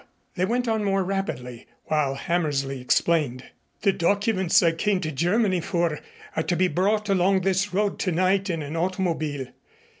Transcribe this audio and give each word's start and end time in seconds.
They 0.33 0.45
went 0.45 0.67
on 0.67 0.83
more 0.83 1.03
rapidly, 1.03 1.67
while 1.85 2.15
Hammersley 2.15 2.81
explained: 2.81 3.43
"The 3.83 3.93
documents 3.93 4.63
I 4.63 4.71
came 4.71 4.99
to 5.01 5.11
Germany 5.11 5.59
for 5.61 5.99
are 6.35 6.41
to 6.41 6.55
be 6.55 6.67
brought 6.67 7.07
along 7.07 7.41
this 7.41 7.71
road 7.71 7.99
tonight 7.99 8.49
in 8.49 8.63
an 8.63 8.75
automobile. 8.75 9.49